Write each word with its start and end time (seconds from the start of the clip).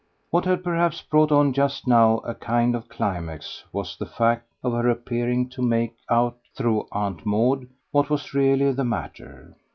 What 0.31 0.45
had 0.45 0.63
perhaps 0.63 1.03
brought 1.03 1.31
on 1.31 1.53
just 1.53 1.85
now 1.87 2.17
a 2.25 2.33
kind 2.33 2.75
of 2.75 2.89
climax 2.89 3.63
was 3.71 3.95
the 3.95 4.07
fact 4.07 4.47
of 4.63 4.73
her 4.73 4.89
appearing 4.89 5.49
to 5.49 5.61
make 5.61 5.95
out, 6.09 6.39
through 6.55 6.87
Aunt 6.91 7.23
Maud, 7.23 7.67
what 7.91 8.09
was 8.09 8.33
really 8.33 8.71
the 8.71 8.83
matter. 8.83 9.55